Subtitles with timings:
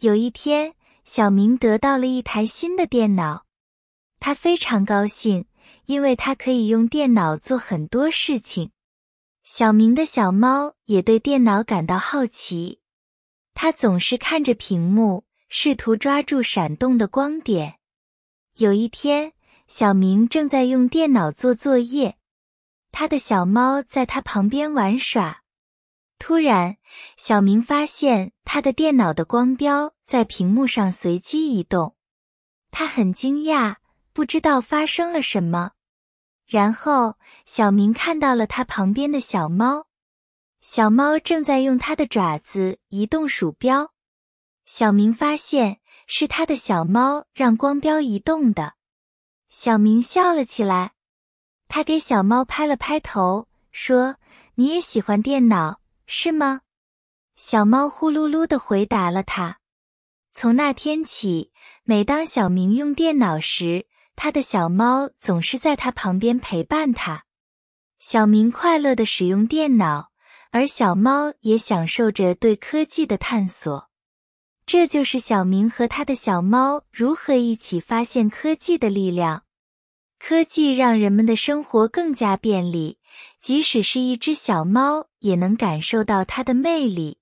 [0.00, 0.74] 有一天，
[1.04, 3.46] 小明得到了一台新的电脑，
[4.20, 5.46] 他非常高兴，
[5.86, 8.72] 因为他可以用电脑做很多事情。
[9.42, 12.80] 小明的小猫也对电脑感到好奇，
[13.54, 17.78] 它总是看着屏幕，试图抓住闪动的光点。
[18.58, 19.32] 有一天，
[19.66, 22.18] 小明正在用电脑做作业，
[22.92, 25.42] 他的小猫在他旁边玩耍。
[26.18, 26.76] 突然，
[27.16, 31.94] 小明发现他的电脑的光标在屏幕上随机移动，
[32.70, 33.76] 他很惊讶，
[34.12, 35.72] 不知道发生了什么。
[36.46, 39.86] 然后，小明看到了他旁边的小猫，
[40.60, 43.92] 小猫正在用它的爪子移动鼠标。
[44.64, 48.74] 小明发现是他的小猫让光标移动的，
[49.48, 50.92] 小明笑了起来。
[51.68, 54.16] 他给小猫拍了拍头，说
[54.54, 56.60] ：“你也喜欢电脑。”是吗？
[57.34, 59.58] 小猫呼噜噜的回答了他。
[60.32, 67.24] 从那天起，每当小明用电脑时，他的小猫总是在他旁边陪伴他。
[67.98, 70.10] 小明快乐的使用电脑，
[70.52, 73.90] 而小猫也享受着对科技的探索。
[74.64, 79.44] 这就是小明和他的小猫如何一起发现科技的力量。
[80.18, 82.98] 科技让人们的生活更加便利。
[83.40, 87.18] 即使是一只小猫，也能感受到它的魅力。